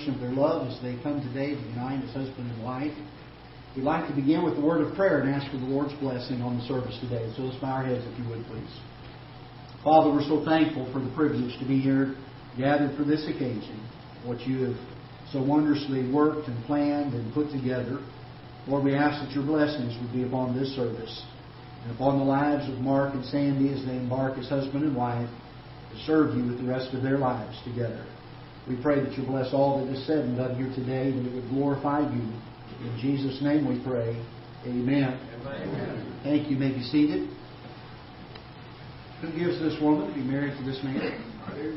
the 0.00 0.12
celebration 0.12 0.14
of 0.14 0.20
their 0.20 0.30
love 0.32 0.68
as 0.68 0.80
they 0.82 1.00
come 1.02 1.20
today 1.20 1.54
to 1.54 1.60
unite 1.60 2.02
as 2.04 2.14
husband 2.14 2.50
and 2.50 2.64
wife. 2.64 2.92
We'd 3.76 3.84
like 3.84 4.08
to 4.08 4.14
begin 4.14 4.44
with 4.44 4.56
the 4.56 4.60
word 4.60 4.82
of 4.82 4.94
prayer 4.94 5.20
and 5.20 5.30
ask 5.30 5.50
for 5.50 5.58
the 5.58 5.66
Lord's 5.66 5.94
blessing 6.00 6.42
on 6.42 6.58
the 6.58 6.64
service 6.64 6.98
today. 7.00 7.32
So 7.36 7.42
let's 7.42 7.60
bow 7.60 7.72
our 7.72 7.84
heads 7.84 8.04
if 8.04 8.18
you 8.18 8.28
would, 8.30 8.44
please. 8.46 8.80
Father, 9.84 10.10
we're 10.10 10.26
so 10.26 10.44
thankful 10.44 10.90
for 10.92 11.00
the 11.00 11.10
privilege 11.14 11.58
to 11.58 11.66
be 11.66 11.80
here 11.80 12.16
gathered 12.58 12.96
for 12.96 13.04
this 13.04 13.24
occasion. 13.28 13.78
What 14.24 14.40
you 14.42 14.64
have 14.64 14.76
so 15.32 15.42
wondrously 15.42 16.10
worked 16.10 16.48
and 16.48 16.64
planned 16.66 17.14
and 17.14 17.32
put 17.32 17.50
together. 17.52 18.02
Lord, 18.66 18.84
we 18.84 18.94
ask 18.94 19.24
that 19.24 19.32
your 19.32 19.46
blessings 19.46 19.96
would 20.02 20.12
be 20.12 20.24
upon 20.24 20.58
this 20.58 20.74
service 20.74 21.24
and 21.84 21.94
upon 21.94 22.18
the 22.18 22.24
lives 22.24 22.68
of 22.68 22.78
Mark 22.80 23.14
and 23.14 23.24
Sandy 23.24 23.72
as 23.72 23.86
they 23.86 23.96
embark 23.96 24.36
as 24.36 24.48
husband 24.48 24.84
and 24.84 24.96
wife 24.96 25.30
to 25.92 25.98
serve 26.04 26.36
you 26.36 26.44
with 26.44 26.58
the 26.58 26.66
rest 26.66 26.92
of 26.92 27.02
their 27.02 27.16
lives 27.16 27.56
together. 27.64 28.04
We 28.68 28.80
pray 28.82 29.00
that 29.00 29.12
you 29.16 29.24
bless 29.24 29.52
all 29.52 29.84
that 29.84 29.92
is 29.92 30.06
said 30.06 30.18
and 30.18 30.36
done 30.36 30.56
here 30.56 30.72
today, 30.74 31.10
that 31.10 31.26
it 31.26 31.34
would 31.34 31.48
glorify 31.50 32.00
you. 32.00 32.22
In 32.80 32.98
Jesus' 33.00 33.42
name 33.42 33.66
we 33.68 33.82
pray. 33.84 34.16
Amen. 34.66 35.18
Amen. 35.44 36.20
Thank 36.22 36.48
you. 36.48 36.54
you 36.54 36.58
may 36.58 36.72
be 36.72 36.82
seated. 36.82 37.28
Who 39.22 39.32
gives 39.38 39.58
this 39.60 39.80
woman 39.80 40.08
to 40.08 40.14
be 40.14 40.22
married 40.22 40.56
to 40.58 40.64
this 40.64 40.82
man? 40.82 40.96
Okay. 41.54 41.76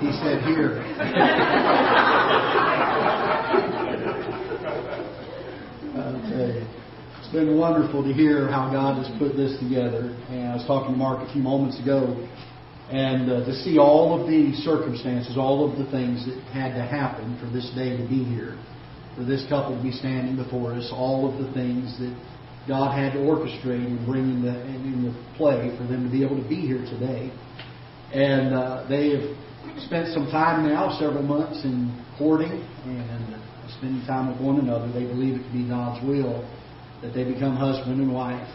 he 0.00 0.12
said 0.12 0.42
here. 0.44 0.78
okay. 6.06 6.66
It's 7.18 7.28
been 7.32 7.58
wonderful 7.98 8.14
to 8.14 8.22
hear 8.22 8.48
how 8.48 8.70
God 8.70 9.04
has 9.04 9.18
put 9.18 9.36
this 9.36 9.58
together. 9.58 10.14
And 10.30 10.48
I 10.48 10.54
was 10.56 10.64
talking 10.66 10.92
to 10.92 10.98
Mark 10.98 11.26
a 11.28 11.32
few 11.32 11.42
moments 11.42 11.80
ago, 11.80 12.14
and 12.90 13.30
uh, 13.30 13.44
to 13.44 13.52
see 13.64 13.78
all 13.78 14.20
of 14.20 14.26
the 14.26 14.54
circumstances, 14.62 15.36
all 15.36 15.70
of 15.70 15.78
the 15.78 15.90
things 15.90 16.24
that 16.26 16.38
had 16.52 16.74
to 16.74 16.82
happen 16.82 17.38
for 17.40 17.50
this 17.50 17.70
day 17.74 17.96
to 17.96 18.08
be 18.08 18.24
here, 18.24 18.56
for 19.16 19.24
this 19.24 19.44
couple 19.48 19.76
to 19.76 19.82
be 19.82 19.92
standing 19.92 20.36
before 20.36 20.72
us, 20.74 20.88
all 20.92 21.28
of 21.28 21.44
the 21.44 21.52
things 21.52 21.98
that 21.98 22.14
God 22.66 22.96
had 22.96 23.12
to 23.14 23.18
orchestrate 23.18 23.84
and 23.84 24.06
bring 24.06 24.44
into, 24.44 24.52
into 24.52 25.12
play 25.36 25.74
for 25.76 25.84
them 25.84 26.04
to 26.04 26.10
be 26.10 26.24
able 26.24 26.40
to 26.40 26.48
be 26.48 26.60
here 26.60 26.84
today. 26.84 27.32
And 28.12 28.54
uh, 28.54 28.86
they 28.88 29.10
have 29.10 29.82
spent 29.84 30.12
some 30.14 30.30
time 30.30 30.68
now, 30.68 30.96
several 30.98 31.22
months, 31.22 31.64
in 31.64 31.92
courting 32.16 32.64
and 32.84 33.42
spending 33.76 34.04
time 34.06 34.32
with 34.32 34.40
one 34.40 34.60
another. 34.60 34.90
They 34.92 35.04
believe 35.04 35.40
it 35.40 35.44
to 35.44 35.52
be 35.52 35.68
God's 35.68 36.04
will 36.06 36.48
that 37.02 37.14
they 37.14 37.24
become 37.24 37.56
husband 37.56 38.00
and 38.00 38.12
wife. 38.12 38.48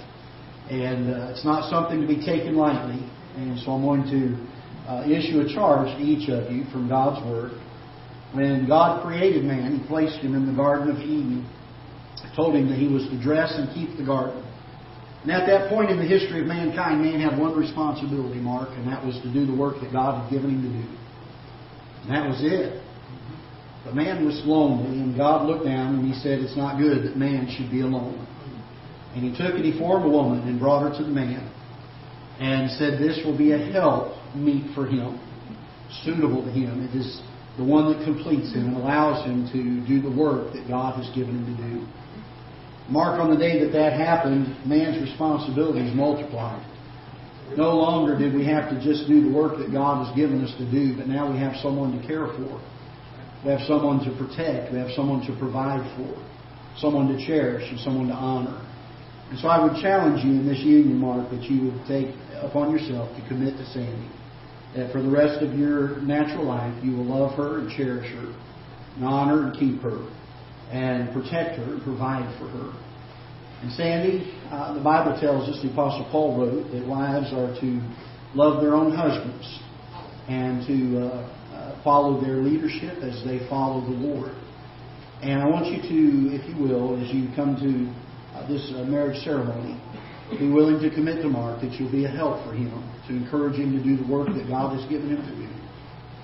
And 0.69 1.13
uh, 1.13 1.31
it's 1.31 1.45
not 1.45 1.69
something 1.69 2.01
to 2.01 2.07
be 2.07 2.23
taken 2.25 2.55
lightly. 2.55 3.09
And 3.35 3.59
so 3.59 3.71
I'm 3.71 3.81
going 3.83 4.03
to 4.09 4.89
uh, 4.89 5.03
issue 5.07 5.41
a 5.41 5.53
charge 5.53 5.87
to 5.97 6.03
each 6.03 6.29
of 6.29 6.51
you 6.51 6.65
from 6.71 6.87
God's 6.87 7.25
Word. 7.25 7.51
When 8.33 8.67
God 8.67 9.03
created 9.03 9.43
man, 9.43 9.79
He 9.79 9.87
placed 9.87 10.19
him 10.19 10.35
in 10.35 10.45
the 10.45 10.53
Garden 10.53 10.89
of 10.89 10.97
Eden, 10.97 11.47
told 12.35 12.55
him 12.55 12.69
that 12.69 12.77
he 12.77 12.87
was 12.87 13.03
to 13.09 13.21
dress 13.21 13.53
and 13.55 13.69
keep 13.73 13.97
the 13.97 14.05
garden. 14.05 14.41
And 15.23 15.31
at 15.31 15.47
that 15.47 15.69
point 15.69 15.89
in 15.89 15.97
the 15.97 16.05
history 16.05 16.41
of 16.41 16.47
mankind, 16.47 17.01
man 17.01 17.19
had 17.19 17.39
one 17.39 17.55
responsibility, 17.55 18.39
Mark, 18.39 18.69
and 18.75 18.87
that 18.87 19.05
was 19.05 19.15
to 19.21 19.31
do 19.31 19.45
the 19.45 19.55
work 19.55 19.79
that 19.81 19.91
God 19.91 20.21
had 20.21 20.31
given 20.31 20.49
him 20.51 20.61
to 20.63 20.69
do. 20.69 20.87
And 22.03 22.11
that 22.11 22.27
was 22.27 22.39
it. 22.43 22.83
But 23.85 23.95
man 23.95 24.25
was 24.25 24.41
lonely, 24.45 24.99
and 24.99 25.15
God 25.15 25.47
looked 25.47 25.65
down 25.65 25.99
and 25.99 26.05
he 26.05 26.13
said, 26.19 26.39
It's 26.39 26.57
not 26.57 26.77
good 26.77 27.03
that 27.03 27.15
man 27.15 27.47
should 27.55 27.71
be 27.71 27.81
alone. 27.81 28.27
And 29.15 29.23
he 29.23 29.31
took 29.31 29.55
and 29.55 29.63
he 29.63 29.77
formed 29.77 30.05
a 30.05 30.09
woman 30.09 30.47
and 30.47 30.59
brought 30.59 30.81
her 30.81 30.97
to 30.97 31.03
the 31.03 31.11
man 31.11 31.51
and 32.39 32.69
said, 32.71 32.99
This 32.99 33.19
will 33.23 33.37
be 33.37 33.51
a 33.51 33.57
help 33.57 34.17
meet 34.35 34.73
for 34.73 34.87
him, 34.87 35.19
suitable 36.03 36.43
to 36.43 36.49
him. 36.49 36.81
It 36.89 36.95
is 36.97 37.21
the 37.57 37.63
one 37.63 37.93
that 37.93 38.03
completes 38.03 38.53
him 38.53 38.73
and 38.73 38.77
allows 38.77 39.23
him 39.25 39.47
to 39.53 39.87
do 39.87 40.01
the 40.01 40.09
work 40.09 40.53
that 40.53 40.67
God 40.67 40.97
has 40.97 41.13
given 41.13 41.45
him 41.45 41.55
to 41.55 41.63
do. 41.69 41.87
Mark, 42.89 43.19
on 43.21 43.29
the 43.29 43.37
day 43.37 43.63
that 43.63 43.71
that 43.71 43.93
happened, 43.93 44.67
man's 44.67 44.99
responsibilities 45.01 45.93
multiplied. 45.95 46.65
No 47.55 47.77
longer 47.77 48.17
did 48.17 48.33
we 48.33 48.45
have 48.45 48.69
to 48.71 48.81
just 48.81 49.07
do 49.07 49.29
the 49.29 49.31
work 49.31 49.59
that 49.59 49.71
God 49.71 50.05
has 50.05 50.15
given 50.15 50.43
us 50.43 50.51
to 50.57 50.65
do, 50.69 50.97
but 50.97 51.07
now 51.07 51.31
we 51.31 51.37
have 51.37 51.55
someone 51.61 51.99
to 51.99 52.07
care 52.07 52.27
for. 52.27 52.59
We 53.45 53.51
have 53.51 53.61
someone 53.67 53.99
to 54.05 54.11
protect. 54.17 54.73
We 54.73 54.79
have 54.79 54.91
someone 54.95 55.21
to 55.27 55.37
provide 55.37 55.83
for. 55.95 56.17
Someone 56.77 57.15
to 57.15 57.25
cherish 57.25 57.69
and 57.69 57.79
someone 57.79 58.07
to 58.07 58.13
honor. 58.13 58.57
And 59.29 59.39
so 59.39 59.47
I 59.47 59.63
would 59.63 59.81
challenge 59.81 60.23
you 60.23 60.31
in 60.31 60.45
this 60.45 60.59
union, 60.59 60.97
Mark, 60.97 61.29
that 61.31 61.43
you 61.43 61.71
would 61.71 61.85
take 61.87 62.15
upon 62.41 62.71
yourself 62.71 63.09
to 63.15 63.27
commit 63.27 63.57
to 63.57 63.65
Sandy. 63.67 64.09
That 64.75 64.91
for 64.91 65.01
the 65.01 65.09
rest 65.09 65.41
of 65.43 65.53
your 65.57 66.01
natural 66.01 66.45
life, 66.45 66.73
you 66.83 66.95
will 66.97 67.05
love 67.05 67.35
her 67.37 67.59
and 67.59 67.69
cherish 67.69 68.11
her, 68.13 68.33
and 68.95 69.05
honor 69.05 69.47
and 69.47 69.59
keep 69.59 69.81
her, 69.81 70.07
and 70.71 71.13
protect 71.13 71.57
her 71.57 71.73
and 71.73 71.83
provide 71.83 72.25
for 72.39 72.47
her. 72.47 72.73
And 73.61 73.71
Sandy, 73.71 74.33
uh, 74.51 74.73
the 74.73 74.81
Bible 74.83 75.17
tells 75.21 75.47
us, 75.47 75.61
the 75.63 75.71
Apostle 75.71 76.07
Paul 76.11 76.37
wrote, 76.37 76.71
that 76.71 76.85
wives 76.85 77.31
are 77.33 77.53
to 77.61 77.81
love 78.35 78.61
their 78.61 78.75
own 78.75 78.91
husbands 78.91 79.59
and 80.27 80.65
to 80.67 80.99
uh, 80.99 81.53
uh, 81.53 81.83
follow 81.83 82.19
their 82.19 82.37
leadership 82.37 82.97
as 83.01 83.23
they 83.23 83.47
follow 83.47 83.81
the 83.81 83.95
Lord. 83.95 84.33
And 85.21 85.41
I 85.41 85.47
want 85.47 85.67
you 85.67 85.81
to, 85.81 86.35
if 86.35 86.43
you 86.49 86.61
will, 86.61 86.99
as 87.01 87.13
you 87.13 87.29
come 87.35 87.55
to 87.55 87.87
uh, 88.33 88.47
this 88.47 88.71
uh, 88.75 88.83
marriage 88.83 89.21
ceremony, 89.23 89.79
be 90.39 90.49
willing 90.49 90.81
to 90.81 90.89
commit 90.89 91.21
to 91.21 91.29
Mark 91.29 91.61
that 91.61 91.73
you'll 91.73 91.91
be 91.91 92.05
a 92.05 92.09
help 92.09 92.43
for 92.45 92.53
him, 92.53 92.71
to 93.07 93.15
encourage 93.15 93.55
him 93.55 93.77
to 93.77 93.83
do 93.83 93.97
the 93.97 94.07
work 94.11 94.27
that 94.27 94.47
God 94.47 94.77
has 94.77 94.87
given 94.89 95.09
him 95.09 95.21
to 95.21 95.35
do, 95.35 95.49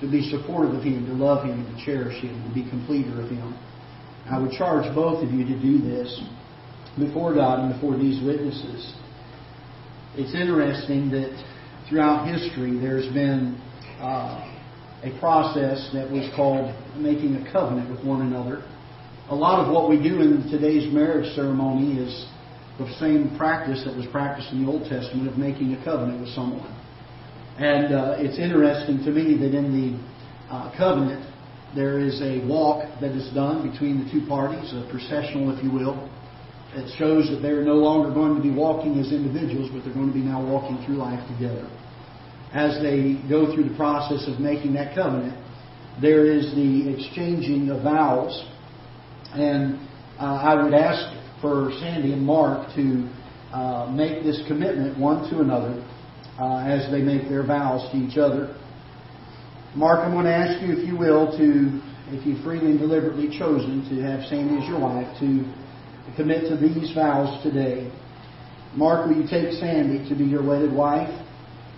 to 0.02 0.12
be 0.12 0.30
supportive 0.30 0.74
of 0.74 0.84
him, 0.84 1.06
to 1.06 1.14
love 1.14 1.46
him, 1.46 1.64
to 1.64 1.86
cherish 1.86 2.22
him, 2.22 2.42
to 2.48 2.54
be 2.54 2.68
completer 2.70 3.22
of 3.22 3.30
him. 3.30 3.54
I 4.30 4.40
would 4.40 4.52
charge 4.52 4.94
both 4.96 5.24
of 5.24 5.32
you 5.32 5.46
to 5.46 5.60
do 5.62 5.80
this 5.80 6.22
before 6.98 7.34
God 7.34 7.60
and 7.60 7.74
before 7.74 7.98
these 7.98 8.24
witnesses. 8.24 8.94
It's 10.16 10.34
interesting 10.34 11.12
that 11.12 11.32
throughout 11.88 12.28
history 12.28 12.80
there's 12.80 13.12
been 13.14 13.60
uh, 14.00 14.50
a 15.04 15.18
process 15.20 15.90
that 15.94 16.10
was 16.10 16.30
called 16.36 16.74
making 16.98 17.36
a 17.36 17.52
covenant 17.52 17.90
with 17.90 18.04
one 18.06 18.22
another. 18.22 18.64
A 19.30 19.36
lot 19.36 19.64
of 19.64 19.72
what 19.72 19.88
we 19.88 20.02
do 20.02 20.22
in 20.22 20.50
today's 20.50 20.92
marriage 20.92 21.36
ceremony 21.36 22.02
is 22.02 22.26
the 22.80 22.92
same 22.98 23.38
practice 23.38 23.84
that 23.86 23.96
was 23.96 24.08
practiced 24.08 24.52
in 24.52 24.66
the 24.66 24.72
Old 24.72 24.90
Testament 24.90 25.30
of 25.30 25.38
making 25.38 25.72
a 25.76 25.86
covenant 25.86 26.22
with 26.22 26.30
someone. 26.30 26.74
And 27.60 27.94
uh, 27.94 28.16
it's 28.18 28.40
interesting 28.40 29.06
to 29.06 29.12
me 29.12 29.38
that 29.38 29.54
in 29.54 29.70
the 29.70 30.52
uh, 30.52 30.74
covenant, 30.76 31.32
there 31.76 32.00
is 32.00 32.20
a 32.24 32.42
walk 32.48 32.90
that 33.02 33.12
is 33.12 33.32
done 33.36 33.70
between 33.70 34.04
the 34.04 34.10
two 34.10 34.26
parties, 34.26 34.74
a 34.74 34.90
processional, 34.90 35.56
if 35.56 35.64
you 35.64 35.70
will. 35.70 36.10
It 36.74 36.90
shows 36.98 37.30
that 37.30 37.46
they're 37.46 37.64
no 37.64 37.76
longer 37.76 38.12
going 38.12 38.34
to 38.36 38.42
be 38.42 38.50
walking 38.50 38.98
as 38.98 39.12
individuals, 39.14 39.70
but 39.72 39.86
they're 39.86 39.94
going 39.94 40.10
to 40.10 40.18
be 40.18 40.26
now 40.26 40.42
walking 40.42 40.84
through 40.88 40.98
life 40.98 41.22
together. 41.30 41.70
As 42.52 42.82
they 42.82 43.22
go 43.30 43.54
through 43.54 43.70
the 43.70 43.78
process 43.78 44.26
of 44.26 44.40
making 44.40 44.74
that 44.74 44.96
covenant, 44.96 45.38
there 46.02 46.26
is 46.26 46.50
the 46.56 46.90
exchanging 46.98 47.70
of 47.70 47.84
vows. 47.84 48.49
And 49.34 49.80
uh, 50.20 50.24
I 50.24 50.62
would 50.62 50.74
ask 50.74 51.16
for 51.42 51.72
Sandy 51.80 52.14
and 52.14 52.26
Mark 52.26 52.74
to 52.76 53.08
uh, 53.54 53.92
make 53.92 54.24
this 54.24 54.42
commitment 54.48 54.98
one 54.98 55.30
to 55.30 55.42
another 55.42 55.86
uh, 56.40 56.66
as 56.66 56.90
they 56.92 57.02
make 57.02 57.30
their 57.30 57.46
vows 57.46 57.90
to 57.92 57.98
each 57.98 58.18
other. 58.18 58.56
Mark, 59.76 60.00
I'm 60.00 60.14
going 60.14 60.26
to 60.26 60.34
ask 60.34 60.62
you, 60.66 60.74
if 60.74 60.88
you 60.88 60.98
will, 60.98 61.38
to, 61.38 61.82
if 62.10 62.26
you've 62.26 62.44
freely 62.44 62.72
and 62.72 62.80
deliberately 62.80 63.30
chosen 63.38 63.88
to 63.90 64.02
have 64.02 64.26
Sandy 64.26 64.58
as 64.58 64.68
your 64.68 64.80
wife, 64.80 65.08
to 65.20 65.46
commit 66.16 66.50
to 66.50 66.58
these 66.58 66.92
vows 66.96 67.42
today. 67.44 67.92
Mark, 68.76 69.08
will 69.08 69.16
you 69.16 69.28
take 69.30 69.54
Sandy 69.54 70.08
to 70.10 70.16
be 70.16 70.26
your 70.26 70.46
wedded 70.46 70.74
wife, 70.74 71.10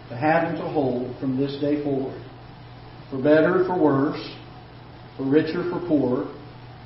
to 0.09 0.15
have 0.15 0.47
and 0.47 0.57
to 0.57 0.63
hold 0.63 1.19
from 1.19 1.37
this 1.37 1.59
day 1.59 1.83
forward, 1.83 2.21
for 3.09 3.17
better, 3.21 3.65
for 3.67 3.77
worse, 3.77 4.21
for 5.17 5.23
richer, 5.23 5.69
for 5.69 5.85
poorer, 5.87 6.33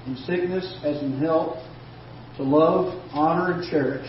in 0.06 0.16
sickness 0.18 0.80
as 0.84 1.02
in 1.02 1.18
health, 1.20 1.58
to 2.38 2.44
love, 2.44 2.94
honor, 3.12 3.54
and 3.54 3.70
cherish, 3.70 4.08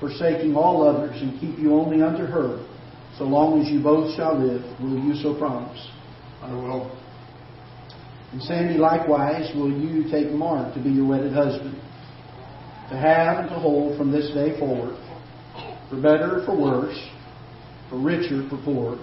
forsaking 0.00 0.54
all 0.54 0.86
others, 0.86 1.20
and 1.20 1.40
keep 1.40 1.58
you 1.58 1.74
only 1.74 2.02
unto 2.02 2.24
her, 2.24 2.66
so 3.18 3.24
long 3.24 3.60
as 3.60 3.68
you 3.68 3.82
both 3.82 4.14
shall 4.16 4.38
live, 4.38 4.62
will 4.80 4.98
you 5.04 5.14
so 5.16 5.36
promise? 5.36 5.88
I 6.40 6.52
will. 6.52 6.98
And 8.32 8.42
Sandy, 8.42 8.78
likewise, 8.78 9.54
will 9.54 9.70
you 9.70 10.10
take 10.10 10.30
Mark 10.30 10.74
to 10.74 10.82
be 10.82 10.90
your 10.90 11.06
wedded 11.06 11.32
husband? 11.32 11.78
to 12.92 12.98
have 12.98 13.38
and 13.38 13.48
to 13.48 13.54
hold 13.54 13.96
from 13.96 14.12
this 14.12 14.30
day 14.34 14.58
forward, 14.58 14.96
for 15.88 15.96
better, 15.96 16.42
for 16.44 16.54
worse, 16.54 16.98
for 17.88 17.98
richer, 17.98 18.46
for 18.50 18.62
poorer, 18.64 18.98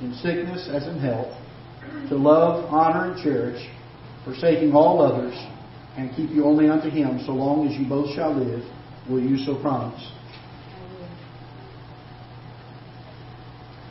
in 0.00 0.14
sickness 0.14 0.68
as 0.72 0.86
in 0.86 0.98
health, 0.98 1.36
to 2.08 2.16
love, 2.16 2.64
honor, 2.72 3.12
and 3.12 3.22
cherish, 3.22 3.60
forsaking 4.26 4.74
all 4.74 5.00
others, 5.00 5.34
and 5.96 6.14
keep 6.14 6.30
you 6.30 6.44
only 6.44 6.68
unto 6.68 6.90
him 6.90 7.22
so 7.24 7.32
long 7.32 7.66
as 7.68 7.78
you 7.78 7.88
both 7.88 8.12
shall 8.14 8.34
live, 8.34 8.60
will 9.08 9.22
you 9.22 9.38
so 9.38 9.54
promise? 9.62 10.02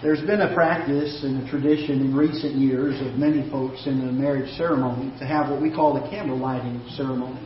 There's 0.04 0.22
been 0.22 0.42
a 0.42 0.54
practice 0.54 1.24
and 1.24 1.42
a 1.42 1.50
tradition 1.50 2.02
in 2.02 2.14
recent 2.14 2.54
years 2.56 3.00
of 3.02 3.18
many 3.18 3.50
folks 3.50 3.88
in 3.88 4.06
the 4.06 4.12
marriage 4.12 4.52
ceremony 4.58 5.18
to 5.20 5.26
have 5.26 5.50
what 5.50 5.62
we 5.62 5.74
call 5.74 5.96
the 5.96 6.08
candle 6.10 6.38
lighting 6.38 6.84
ceremony. 6.96 7.42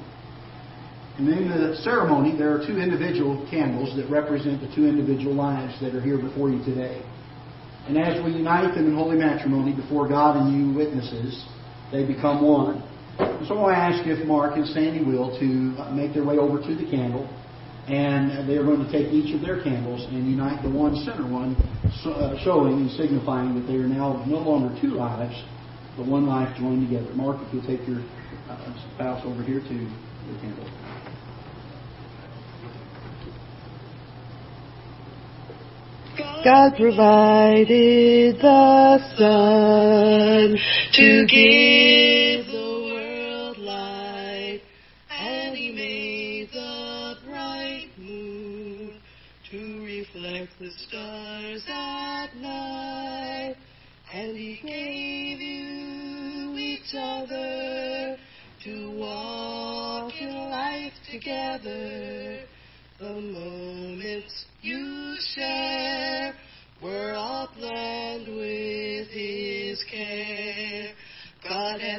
And 1.17 1.29
in 1.29 1.47
the 1.47 1.75
ceremony, 1.77 2.35
there 2.35 2.51
are 2.51 2.65
two 2.65 2.79
individual 2.79 3.47
candles 3.51 3.95
that 3.97 4.09
represent 4.09 4.61
the 4.61 4.75
two 4.75 4.87
individual 4.87 5.35
lives 5.35 5.79
that 5.79 5.93
are 5.93 6.01
here 6.01 6.17
before 6.17 6.49
you 6.49 6.63
today. 6.65 7.05
And 7.87 7.97
as 7.97 8.23
we 8.25 8.31
unite 8.31 8.73
them 8.75 8.87
in 8.87 8.95
holy 8.95 9.17
matrimony 9.17 9.73
before 9.73 10.09
God 10.09 10.37
and 10.37 10.51
you 10.51 10.75
witnesses, 10.75 11.45
they 11.91 12.05
become 12.05 12.45
one. 12.45 12.83
So 13.47 13.65
I 13.65 13.73
ask 13.73 14.07
if 14.07 14.25
Mark 14.25 14.55
and 14.55 14.65
Sandy 14.67 15.03
will 15.03 15.37
to 15.39 15.45
make 15.91 16.13
their 16.13 16.23
way 16.23 16.37
over 16.37 16.61
to 16.61 16.75
the 16.75 16.89
candle, 16.89 17.27
and 17.87 18.47
they 18.47 18.55
are 18.55 18.63
going 18.63 18.85
to 18.85 18.91
take 18.91 19.11
each 19.11 19.33
of 19.35 19.41
their 19.41 19.61
candles 19.63 20.05
and 20.11 20.29
unite 20.29 20.61
the 20.63 20.69
one 20.69 20.95
center 21.03 21.27
one, 21.27 21.55
uh, 22.05 22.37
showing 22.43 22.79
and 22.85 22.91
signifying 22.91 23.55
that 23.55 23.65
they 23.67 23.75
are 23.75 23.87
now 23.87 24.23
no 24.25 24.37
longer 24.37 24.73
two 24.79 24.93
lives, 24.95 25.35
but 25.97 26.05
one 26.05 26.27
life 26.27 26.55
joined 26.57 26.87
together. 26.87 27.11
Mark, 27.15 27.37
if 27.41 27.53
you'll 27.53 27.65
take 27.65 27.85
your 27.87 27.99
uh, 28.49 28.95
spouse 28.95 29.21
over 29.25 29.43
here 29.43 29.59
to 29.59 29.73
the 29.73 30.39
candle. 30.39 31.08
God 36.43 36.75
provided 36.77 38.39
the 38.39 38.99
sun 39.17 40.57
to 40.93 41.25
give 41.27 42.48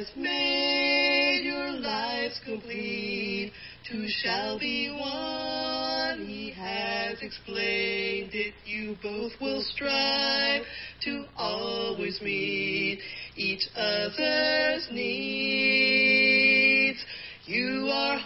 has 0.01 0.15
made 0.15 1.41
your 1.43 1.71
lives 1.73 2.39
complete. 2.43 3.51
Two 3.87 4.07
shall 4.07 4.57
be 4.57 4.89
one. 4.89 6.25
He 6.25 6.51
has 6.57 7.21
explained 7.21 8.31
it. 8.33 8.55
You 8.65 8.97
both 9.03 9.33
will 9.39 9.61
strive 9.61 10.63
to 11.03 11.25
always 11.37 12.19
meet 12.19 12.99
each 13.35 13.61
other's 13.75 14.87
needs. 14.91 15.11
You 17.45 17.91
are 17.93 18.17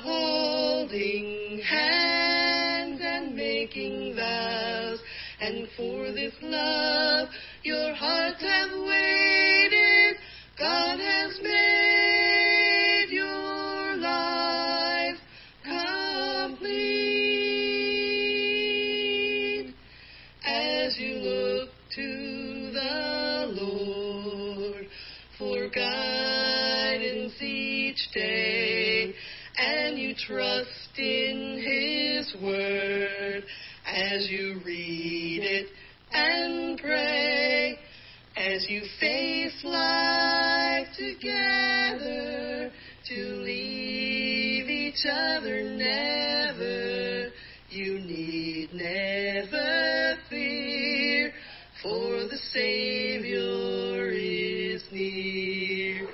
Savior 52.55 54.12
is 54.12 54.81
near. 54.89 56.07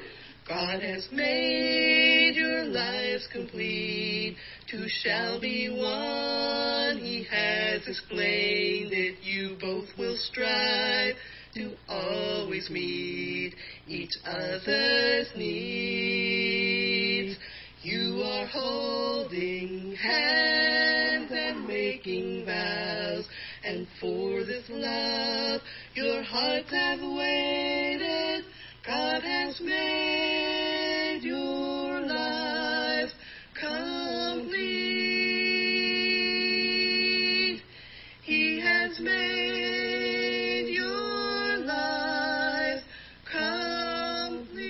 God 0.48 0.82
has 0.82 1.08
made 1.12 2.34
your 2.36 2.66
lives 2.66 3.28
complete. 3.32 4.38
Two 4.68 4.86
shall 5.04 5.40
be 5.40 5.70
one. 5.70 6.98
He 6.98 7.24
has 7.30 7.88
explained 7.88 8.90
that 8.90 9.18
You 9.22 9.56
both 9.62 9.90
will 10.00 10.18
strive 10.18 11.14
to 11.54 11.76
always 11.88 12.72
meet 12.72 13.54
each 13.88 14.18
other's 14.26 15.28
needs. 15.36 16.58
You 17.84 18.24
are 18.26 18.48
holding 18.48 19.01
have 26.72 27.00
waited. 27.02 28.46
God 28.86 29.22
has 29.24 29.60
made 29.62 31.20
your 31.22 32.02
life 32.02 33.10
complete. 33.60 34.82
He 38.24 38.60
has 38.60 39.00
made 39.00 40.68
your 40.74 41.58
life 41.66 42.84
complete. 43.32 44.62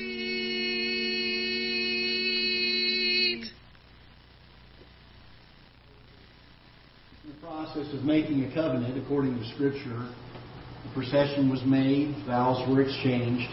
In 7.23 7.29
the 7.29 7.35
process 7.41 7.93
of 7.93 8.03
making 8.03 8.43
a 8.43 8.53
covenant, 8.53 8.97
according 8.97 9.37
to 9.39 9.45
Scripture, 9.53 10.09
procession 10.93 11.49
was 11.49 11.63
made, 11.63 12.15
vows 12.25 12.67
were 12.69 12.81
exchanged. 12.81 13.49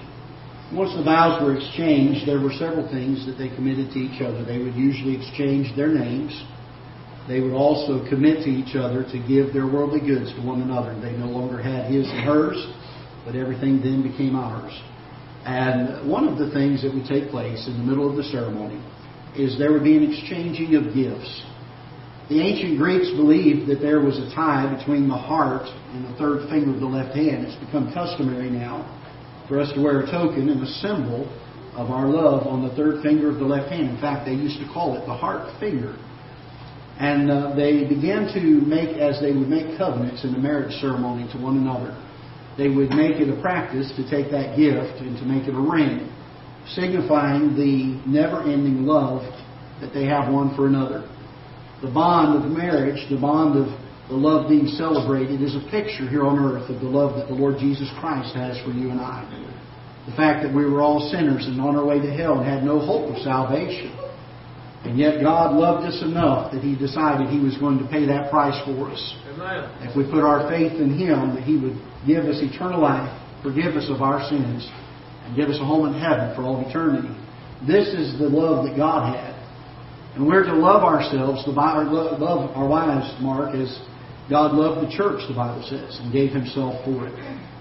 Once 0.73 0.95
the 0.95 1.03
vows 1.03 1.41
were 1.43 1.57
exchanged, 1.57 2.29
there 2.29 2.41
were 2.41 2.53
several 2.53 2.87
things 2.91 3.25
that 3.25 3.39
they 3.39 3.49
committed 3.55 3.91
to 3.93 3.99
each 3.99 4.21
other. 4.21 4.45
They 4.45 4.59
would 4.59 4.75
usually 4.75 5.17
exchange 5.17 5.75
their 5.77 5.89
names. 5.89 6.33
They 7.27 7.41
would 7.41 7.55
also 7.55 8.05
commit 8.09 8.45
to 8.45 8.51
each 8.51 8.77
other 8.77 9.05
to 9.05 9.19
give 9.29 9.53
their 9.53 9.67
worldly 9.67 10.01
goods 10.01 10.33
to 10.35 10.41
one 10.41 10.61
another. 10.61 10.99
They 11.01 11.13
no 11.13 11.27
longer 11.27 11.61
had 11.61 11.91
his 11.91 12.09
and 12.09 12.25
hers, 12.25 12.57
but 13.25 13.35
everything 13.35 13.81
then 13.81 14.03
became 14.03 14.37
ours. 14.37 14.73
And 15.45 16.11
one 16.11 16.29
of 16.29 16.39
the 16.39 16.51
things 16.51 16.83
that 16.83 16.93
would 16.93 17.07
take 17.07 17.31
place 17.31 17.67
in 17.67 17.79
the 17.79 17.85
middle 17.85 18.09
of 18.09 18.17
the 18.17 18.25
ceremony 18.25 18.83
is 19.37 19.57
there 19.57 19.73
would 19.73 19.85
be 19.85 19.97
an 19.97 20.11
exchanging 20.11 20.75
of 20.75 20.93
gifts. 20.95 21.45
The 22.29 22.43
ancient 22.43 22.77
Greeks 22.77 23.09
believed 23.17 23.69
that 23.71 23.81
there 23.81 24.01
was 24.01 24.19
a 24.19 24.29
tie 24.35 24.69
between 24.77 25.09
the 25.09 25.17
heart 25.17 25.67
and 25.93 26.05
the 26.05 26.13
third 26.19 26.49
finger 26.51 26.75
of 26.75 26.81
the 26.81 26.87
left 26.87 27.17
hand. 27.17 27.47
It's 27.47 27.57
become 27.57 27.93
customary 27.95 28.51
now 28.51 28.85
for 29.49 29.59
us 29.59 29.73
to 29.73 29.81
wear 29.81 30.01
a 30.01 30.11
token 30.11 30.51
and 30.51 30.63
a 30.63 30.67
symbol 30.85 31.25
of 31.73 31.91
our 31.91 32.07
love 32.07 32.47
on 32.47 32.69
the 32.69 32.75
third 32.77 33.03
finger 33.03 33.31
of 33.31 33.39
the 33.39 33.47
left 33.47 33.73
hand. 33.73 33.89
In 33.89 34.01
fact, 34.01 34.27
they 34.27 34.35
used 34.35 34.61
to 34.61 34.69
call 34.69 34.95
it 35.01 35.07
the 35.07 35.15
heart 35.15 35.49
finger. 35.59 35.97
And 37.01 37.31
uh, 37.31 37.55
they 37.57 37.89
began 37.89 38.29
to 38.35 38.41
make, 38.61 38.99
as 38.99 39.23
they 39.23 39.33
would 39.33 39.49
make 39.49 39.79
covenants 39.79 40.25
in 40.25 40.33
the 40.33 40.39
marriage 40.39 40.75
ceremony 40.83 41.31
to 41.33 41.39
one 41.39 41.57
another, 41.57 41.97
they 42.59 42.69
would 42.69 42.91
make 42.91 43.23
it 43.23 43.31
a 43.31 43.41
practice 43.41 43.91
to 43.97 44.05
take 44.11 44.31
that 44.33 44.59
gift 44.59 45.01
and 45.01 45.17
to 45.17 45.25
make 45.25 45.49
it 45.49 45.55
a 45.55 45.61
ring, 45.61 46.13
signifying 46.75 47.55
the 47.57 48.03
never 48.05 48.43
ending 48.43 48.85
love 48.85 49.23
that 49.81 49.95
they 49.95 50.05
have 50.05 50.31
one 50.31 50.55
for 50.57 50.67
another. 50.67 51.09
The 51.83 51.91
bond 51.91 52.45
of 52.45 52.51
marriage, 52.51 53.09
the 53.11 53.21
bond 53.21 53.57
of 53.59 53.69
the 54.09 54.17
love 54.17 54.49
being 54.49 54.67
celebrated, 54.67 55.43
is 55.43 55.55
a 55.55 55.65
picture 55.71 56.09
here 56.09 56.25
on 56.25 56.39
earth 56.39 56.69
of 56.71 56.81
the 56.81 56.89
love 56.89 57.17
that 57.17 57.29
the 57.29 57.35
Lord 57.35 57.59
Jesus 57.59 57.91
Christ 58.01 58.35
has 58.35 58.59
for 58.65 58.71
you 58.71 58.91
and 58.91 59.01
I. 59.01 59.23
The 60.07 60.17
fact 60.17 60.43
that 60.43 60.55
we 60.55 60.65
were 60.65 60.81
all 60.81 61.11
sinners 61.13 61.47
and 61.47 61.61
on 61.61 61.77
our 61.77 61.85
way 61.85 62.01
to 62.01 62.11
hell 62.11 62.41
and 62.41 62.49
had 62.49 62.65
no 62.65 62.81
hope 62.81 63.15
of 63.15 63.23
salvation. 63.23 63.93
And 64.85 64.99
yet 64.99 65.21
God 65.21 65.55
loved 65.55 65.85
us 65.87 66.01
enough 66.03 66.53
that 66.53 66.63
He 66.63 66.75
decided 66.75 67.29
He 67.29 67.41
was 67.41 67.59
going 67.59 67.79
to 67.79 67.87
pay 67.89 68.07
that 68.07 68.31
price 68.31 68.57
for 68.65 68.91
us. 68.91 69.03
Amen. 69.35 69.69
If 69.85 69.95
we 69.95 70.05
put 70.05 70.25
our 70.25 70.49
faith 70.49 70.81
in 70.81 70.97
Him, 70.97 71.35
that 71.35 71.45
He 71.45 71.59
would 71.59 71.77
give 72.07 72.25
us 72.25 72.41
eternal 72.41 72.81
life 72.81 73.13
forgive 73.43 73.77
us 73.77 73.87
of 73.89 74.03
our 74.03 74.27
sins, 74.29 74.69
and 75.25 75.37
give 75.37 75.49
us 75.49 75.59
a 75.61 75.65
home 75.65 75.87
in 75.93 76.01
heaven 76.01 76.35
for 76.35 76.43
all 76.43 76.67
eternity. 76.69 77.15
This 77.67 77.89
is 77.89 78.19
the 78.19 78.29
love 78.29 78.67
that 78.67 78.77
God 78.77 79.15
had. 79.15 79.28
And 80.19 80.27
we're 80.27 80.43
to 80.43 80.55
love 80.55 80.83
ourselves, 80.83 81.47
the 81.47 81.55
Bible, 81.55 81.95
love 82.19 82.51
our 82.59 82.67
wives, 82.67 83.07
Mark, 83.23 83.55
as 83.55 83.71
God 84.29 84.51
loved 84.51 84.83
the 84.83 84.91
church, 84.91 85.23
the 85.31 85.35
Bible 85.39 85.63
says, 85.63 85.95
and 86.03 86.13
gave 86.13 86.35
himself 86.35 86.75
for 86.85 87.07
it. 87.07 87.15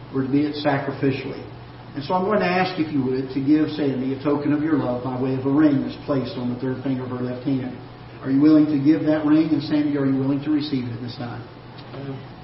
We're 0.10 0.26
to 0.26 0.32
be 0.32 0.42
it 0.42 0.58
sacrificially. 0.66 1.46
And 1.94 2.04
so 2.04 2.18
I'm 2.18 2.26
going 2.26 2.42
to 2.42 2.50
ask, 2.50 2.74
if 2.82 2.92
you 2.92 3.06
would, 3.06 3.30
to 3.38 3.40
give 3.46 3.70
Sandy 3.78 4.18
a 4.18 4.24
token 4.24 4.54
of 4.54 4.66
your 4.66 4.74
love 4.82 5.04
by 5.04 5.22
way 5.22 5.38
of 5.38 5.46
a 5.46 5.54
ring 5.54 5.86
that's 5.86 6.02
placed 6.10 6.34
on 6.34 6.50
the 6.50 6.60
third 6.60 6.82
finger 6.82 7.06
of 7.06 7.14
her 7.14 7.22
left 7.22 7.46
hand. 7.46 7.78
Are 8.26 8.32
you 8.34 8.42
willing 8.42 8.66
to 8.74 8.82
give 8.82 9.06
that 9.06 9.22
ring? 9.22 9.54
And 9.54 9.62
Sandy, 9.62 9.94
are 9.94 10.10
you 10.10 10.18
willing 10.18 10.42
to 10.42 10.50
receive 10.50 10.90
it 10.90 10.94
at 10.98 11.02
this 11.02 11.16
time? 11.16 11.46
Uh, 11.94 12.37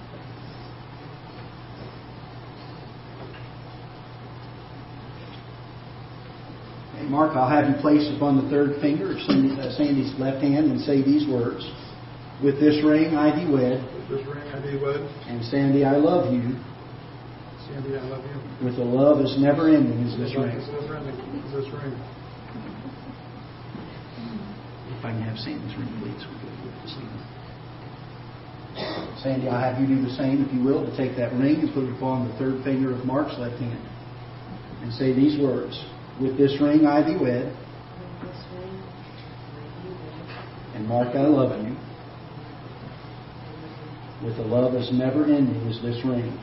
Mark, 7.10 7.36
I'll 7.36 7.50
have 7.50 7.70
you 7.70 7.76
place 7.82 8.06
upon 8.16 8.44
the 8.44 8.50
third 8.50 8.82
finger 8.82 9.12
of 9.12 9.18
uh, 9.18 9.72
Sandy's 9.76 10.14
left 10.20 10.44
hand 10.44 10.72
and 10.72 10.80
say 10.82 11.02
these 11.02 11.28
words. 11.28 11.64
With 12.44 12.60
this 12.60 12.84
ring 12.84 13.16
I 13.16 13.32
thee 13.32 13.48
wed. 13.48 13.80
With 13.96 14.20
this 14.20 14.28
ring 14.28 14.44
I 14.52 14.60
thee 14.60 14.80
wed. 14.82 15.02
And 15.28 15.44
Sandy, 15.46 15.86
I 15.86 15.96
love 15.96 16.34
you. 16.34 16.60
Sandy, 17.68 17.96
I 17.96 18.04
love 18.10 18.24
you. 18.26 18.66
With 18.66 18.76
a 18.80 18.84
love 18.84 19.24
as 19.24 19.40
never 19.40 19.70
ending 19.70 20.04
as 20.04 20.18
this 20.18 20.36
ring. 20.36 20.52
As 20.52 20.68
never 20.68 20.98
ending 20.98 21.16
as 21.48 21.52
this 21.56 21.68
ring. 21.72 21.96
If 24.92 25.06
I 25.06 25.12
can 25.12 25.22
have 25.24 25.38
Sandy's 25.38 25.76
ring, 25.78 25.92
please. 26.02 26.26
Sandy, 29.22 29.48
I'll 29.48 29.62
have 29.62 29.80
you 29.80 29.88
do 29.88 30.02
the 30.02 30.12
same, 30.16 30.44
if 30.44 30.52
you 30.54 30.64
will, 30.64 30.84
to 30.84 30.92
take 30.98 31.16
that 31.16 31.32
ring 31.34 31.62
and 31.62 31.74
put 31.74 31.86
it 31.86 31.96
upon 31.96 32.28
the 32.28 32.36
third 32.36 32.64
finger 32.64 32.92
of 32.92 33.06
Mark's 33.06 33.38
left 33.38 33.60
hand. 33.62 33.80
And 34.82 34.92
say 34.92 35.14
these 35.14 35.40
words 35.40 35.80
With 36.20 36.38
this 36.38 36.62
ring 36.62 36.86
I 36.86 37.02
thee 37.02 37.18
wed. 37.20 37.56
And 40.76 40.88
Mark, 40.88 41.16
I 41.16 41.22
love 41.22 41.60
you. 41.62 41.76
With 44.24 44.38
a 44.38 44.44
love 44.44 44.76
as 44.76 44.92
never 44.92 45.26
ending 45.26 45.68
as 45.70 45.82
this 45.82 46.06
ring. 46.06 46.40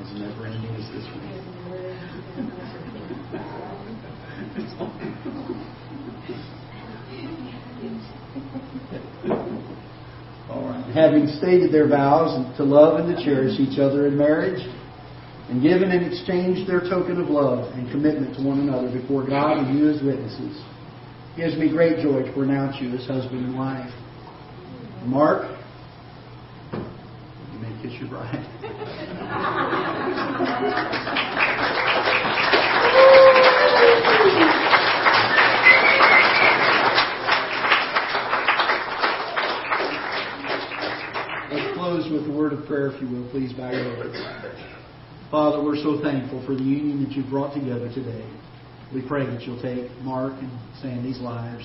As 0.00 0.12
never 0.18 0.46
ending 0.46 0.74
as 0.74 0.88
this 0.90 1.06
ring. 1.06 1.20
Having 10.94 11.28
stated 11.38 11.72
their 11.72 11.86
vows 11.86 12.34
to 12.56 12.64
love 12.64 12.98
and 12.98 13.16
to 13.16 13.24
cherish 13.24 13.60
each 13.60 13.78
other 13.78 14.08
in 14.08 14.18
marriage, 14.18 14.60
and 15.48 15.62
given 15.62 15.90
and 15.90 16.12
exchanged 16.12 16.68
their 16.68 16.80
token 16.80 17.20
of 17.20 17.28
love 17.28 17.72
and 17.74 17.90
commitment 17.90 18.36
to 18.36 18.42
one 18.42 18.58
another 18.60 18.90
before 18.90 19.26
God 19.26 19.58
and 19.58 19.78
you 19.78 19.88
as 19.88 20.02
witnesses, 20.02 20.62
it 21.34 21.36
gives 21.36 21.56
me 21.56 21.68
great 21.68 22.02
joy 22.02 22.22
to 22.24 22.32
pronounce 22.32 22.80
you 22.80 22.90
as 22.94 23.06
husband 23.06 23.46
and 23.46 23.56
wife. 23.56 23.90
Mark, 25.06 25.56
you 26.72 27.58
may 27.58 27.82
kiss 27.82 27.92
your 28.00 28.08
bride. 28.08 28.46
Let's 41.50 41.74
close 41.74 42.08
with 42.08 42.28
a 42.28 42.32
of 42.60 42.66
prayer, 42.66 42.88
if 42.88 43.00
you 43.00 43.08
will. 43.08 43.28
Please 43.30 43.52
bow 43.52 43.70
your 43.70 43.96
heads. 43.96 44.16
Father, 45.30 45.62
we're 45.62 45.76
so 45.76 46.00
thankful 46.02 46.44
for 46.44 46.54
the 46.54 46.62
union 46.62 47.04
that 47.04 47.12
you've 47.12 47.30
brought 47.30 47.54
together 47.54 47.88
today. 47.92 48.24
We 48.92 49.06
pray 49.06 49.24
that 49.26 49.42
you'll 49.42 49.62
take 49.62 49.90
Mark 50.02 50.32
and 50.40 50.50
Sandy's 50.82 51.20
lives 51.20 51.64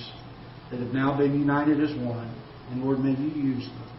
that 0.70 0.80
have 0.80 0.92
now 0.92 1.16
been 1.16 1.38
united 1.38 1.82
as 1.82 1.90
one, 1.96 2.32
and 2.70 2.82
Lord, 2.82 3.00
may 3.00 3.10
you 3.10 3.30
use 3.30 3.64
them. 3.64 3.90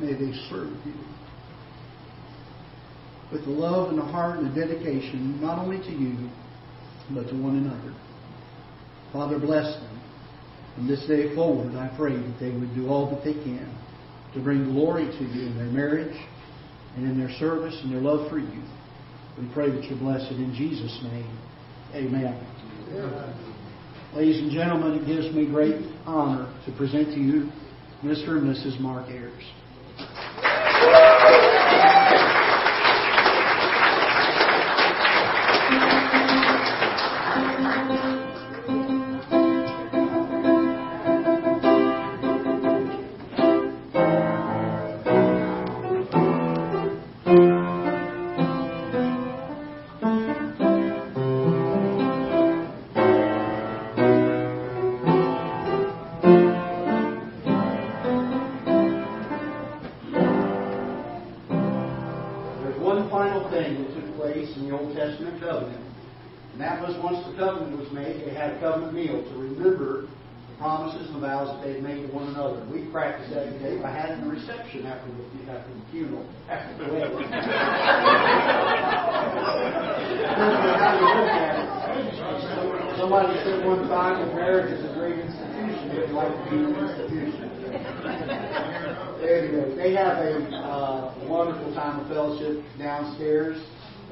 May 0.00 0.12
they 0.12 0.32
serve 0.50 0.74
you 0.84 0.94
with 3.32 3.44
the 3.44 3.50
love 3.50 3.90
and 3.90 3.98
the 3.98 4.04
heart 4.04 4.38
and 4.38 4.50
the 4.50 4.54
dedication, 4.54 5.40
not 5.40 5.58
only 5.58 5.78
to 5.78 5.90
you, 5.90 6.30
but 7.10 7.28
to 7.28 7.34
one 7.34 7.56
another. 7.56 7.94
Father, 9.12 9.38
bless 9.38 9.74
them. 9.76 10.02
From 10.74 10.86
this 10.86 11.06
day 11.06 11.34
forward, 11.34 11.74
I 11.74 11.92
pray 11.96 12.14
that 12.14 12.36
they 12.38 12.50
would 12.50 12.74
do 12.74 12.88
all 12.88 13.10
that 13.10 13.24
they 13.24 13.32
can 13.32 13.74
to 14.34 14.40
bring 14.42 14.72
glory 14.72 15.06
to 15.06 15.24
you 15.24 15.46
in 15.46 15.56
their 15.56 15.66
marriage 15.66 16.16
and 16.96 17.06
in 17.06 17.18
their 17.18 17.30
service 17.38 17.78
and 17.82 17.92
their 17.92 18.00
love 18.00 18.28
for 18.30 18.38
you. 18.38 18.62
We 19.38 19.48
pray 19.52 19.70
that 19.70 19.84
you 19.84 19.96
bless 19.96 20.22
it 20.30 20.36
in 20.36 20.54
Jesus' 20.54 20.98
name. 21.02 21.38
Amen. 21.94 22.40
Ladies 24.14 24.40
and 24.40 24.50
gentlemen, 24.50 25.02
it 25.02 25.06
gives 25.06 25.34
me 25.34 25.46
great 25.46 25.76
honor 26.06 26.52
to 26.64 26.72
present 26.72 27.08
to 27.08 27.20
you 27.20 27.50
Mr. 28.02 28.38
and 28.38 28.46
Mrs. 28.46 28.80
Mark 28.80 29.08
Ayers. 29.08 29.42
They 71.66 71.80
made 71.80 72.06
to 72.06 72.12
one 72.14 72.28
another. 72.28 72.64
We 72.70 72.84
practiced 72.92 73.34
that 73.34 73.50
today 73.58 73.76
by 73.82 73.90
having 73.90 74.24
a 74.24 74.28
reception 74.28 74.86
after 74.86 75.10
the, 75.10 75.24
after 75.50 75.74
the 75.74 75.82
funeral, 75.90 76.24
after 76.48 76.78
the 76.78 76.84
wedding. 76.94 77.18
Somebody 82.96 83.34
said 83.42 83.66
one 83.66 83.88
time 83.88 84.24
that 84.24 84.32
marriage 84.34 84.70
is 84.72 84.84
a 84.84 84.88
great 84.94 85.18
institution, 85.18 85.90
if 85.90 86.08
you 86.08 86.14
like 86.14 86.30
to 86.30 86.50
be 86.50 86.56
an 86.56 86.76
institution. 86.76 87.50
Anyway, 89.26 89.74
they 89.74 89.92
have 89.94 90.18
a 90.18 90.38
uh, 90.54 91.12
wonderful 91.26 91.74
time 91.74 91.98
of 92.00 92.06
fellowship 92.08 92.62
downstairs, 92.78 93.58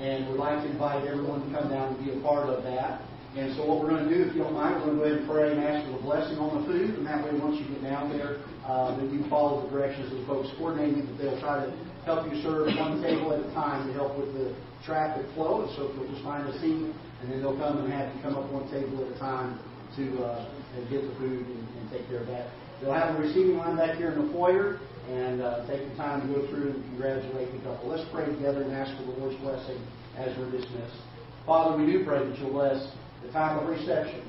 and 0.01 0.27
we'd 0.29 0.38
like 0.38 0.61
to 0.62 0.71
invite 0.71 1.07
everyone 1.07 1.40
to 1.47 1.53
come 1.57 1.69
down 1.71 1.95
and 1.95 2.05
be 2.05 2.11
a 2.12 2.17
part 2.21 2.49
of 2.49 2.64
that. 2.64 3.01
And 3.35 3.51
so 3.59 3.66
what 3.66 3.83
we're 3.83 3.90
going 3.90 4.07
to 4.07 4.14
do, 4.14 4.23
if 4.23 4.31
you 4.31 4.47
don't 4.47 4.55
mind, 4.55 4.79
we're 4.79 4.94
going 4.94 4.94
to 4.94 5.03
go 5.03 5.07
ahead 5.11 5.18
and 5.18 5.27
pray 5.27 5.51
and 5.51 5.59
ask 5.59 5.83
for 5.90 5.99
a 5.99 6.03
blessing 6.07 6.38
on 6.38 6.55
the 6.55 6.62
food, 6.70 6.94
and 6.94 7.03
that 7.03 7.18
way 7.18 7.35
once 7.35 7.59
you 7.59 7.66
get 7.66 7.83
down 7.83 8.14
there, 8.14 8.38
uh, 8.62 8.94
then 8.94 9.11
you 9.11 9.27
follow 9.27 9.66
the 9.66 9.75
directions 9.75 10.07
of 10.14 10.23
the 10.23 10.27
folks 10.31 10.55
coordinating, 10.55 11.03
that 11.03 11.18
they'll 11.18 11.42
try 11.42 11.59
to 11.59 11.68
help 12.07 12.31
you 12.31 12.38
serve 12.47 12.70
one 12.79 13.03
table 13.03 13.35
at 13.35 13.42
a 13.42 13.51
time 13.51 13.90
to 13.90 13.92
help 13.99 14.14
with 14.14 14.31
the 14.38 14.55
traffic 14.87 15.27
flow. 15.35 15.66
And 15.66 15.70
so 15.75 15.90
if 15.90 15.99
you'll 15.99 16.14
just 16.14 16.23
find 16.23 16.47
a 16.47 16.55
seat, 16.62 16.94
and 16.94 17.27
then 17.27 17.42
they'll 17.42 17.59
come 17.59 17.83
and 17.83 17.90
have 17.90 18.14
you 18.14 18.23
come 18.23 18.38
up 18.38 18.47
one 18.55 18.70
table 18.70 19.03
at 19.03 19.11
a 19.11 19.18
time 19.18 19.59
to 19.99 20.05
uh, 20.23 20.47
get 20.87 21.03
the 21.03 21.14
food 21.18 21.42
and, 21.42 21.59
and 21.59 21.85
take 21.90 22.07
care 22.07 22.23
of 22.23 22.31
that. 22.31 22.55
They'll 22.79 22.94
have 22.94 23.16
a 23.16 23.18
receiving 23.18 23.59
line 23.59 23.75
back 23.75 23.99
here 23.99 24.14
in 24.14 24.27
the 24.27 24.31
foyer, 24.31 24.79
and 25.11 25.42
uh, 25.42 25.66
take 25.66 25.83
the 25.90 25.97
time 25.99 26.23
to 26.23 26.31
go 26.31 26.47
through 26.55 26.70
and 26.70 26.85
congratulate 26.94 27.51
the 27.51 27.59
couple. 27.66 27.90
Let's 27.90 28.07
pray 28.14 28.27
together 28.27 28.62
and 28.62 28.70
ask 28.73 28.94
for 28.94 29.11
the 29.11 29.18
Lord's 29.18 29.37
blessing 29.42 29.83
as 30.16 30.31
we're 30.38 30.51
dismissed. 30.51 31.03
Father, 31.47 31.77
we 31.77 31.90
do 31.90 32.05
pray 32.05 32.25
that 32.25 32.38
you'll 32.38 32.53
bless 32.53 32.79
the 33.25 33.33
time 33.33 33.59
of 33.59 33.69
reception 33.69 34.23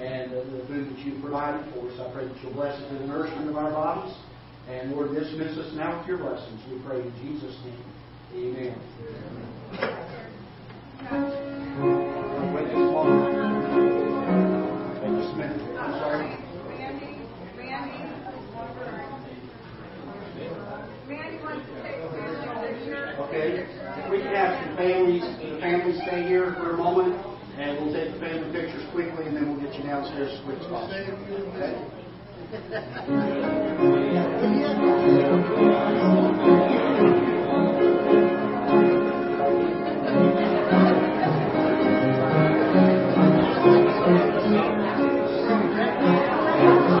and 0.00 0.32
the 0.32 0.64
food 0.66 0.90
that 0.90 0.98
you've 0.98 1.20
provided 1.20 1.62
for 1.72 1.88
us. 1.88 2.00
I 2.00 2.12
pray 2.12 2.26
that 2.26 2.42
you'll 2.42 2.54
bless 2.54 2.80
it 2.80 2.88
to 2.88 2.94
the 2.94 3.06
nourishment 3.06 3.48
of 3.48 3.56
our 3.56 3.70
bodies. 3.70 4.14
And 4.68 4.92
Lord, 4.92 5.14
dismiss 5.14 5.56
us 5.58 5.72
now 5.74 5.98
with 5.98 6.08
your 6.08 6.18
blessings. 6.18 6.60
We 6.70 6.78
pray 6.86 7.00
in 7.00 7.12
Jesus' 7.22 7.56
name. 7.64 7.84
Amen. 8.34 8.80
Wait 11.10 11.51
and 30.14 31.28
we'll 31.30 31.52
take 33.78 33.91